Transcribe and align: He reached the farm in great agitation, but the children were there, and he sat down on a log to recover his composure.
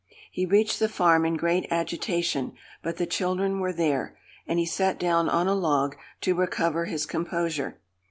He 0.31 0.47
reached 0.47 0.79
the 0.79 0.89
farm 0.89 1.27
in 1.27 1.37
great 1.37 1.67
agitation, 1.69 2.53
but 2.81 2.97
the 2.97 3.05
children 3.05 3.59
were 3.59 3.71
there, 3.71 4.17
and 4.47 4.57
he 4.57 4.65
sat 4.65 4.97
down 4.97 5.29
on 5.29 5.45
a 5.47 5.53
log 5.53 5.95
to 6.21 6.33
recover 6.33 6.85
his 6.85 7.05
composure. 7.05 7.79